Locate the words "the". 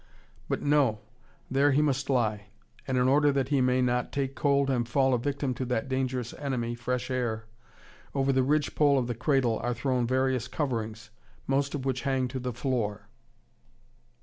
8.33-8.41, 9.05-9.13, 12.39-12.51